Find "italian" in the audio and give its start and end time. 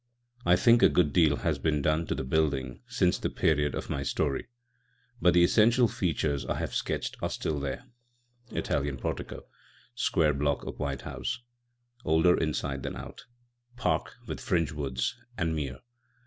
8.57-8.97